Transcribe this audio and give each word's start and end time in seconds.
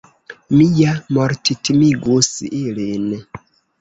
Mi 0.53 0.63
ja 0.77 0.93
morttimigus 1.17 2.31
ilin. 2.61 3.05